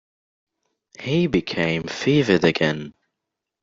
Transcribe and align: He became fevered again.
He 0.99 1.27
became 1.27 1.83
fevered 1.83 2.43
again. 2.43 2.95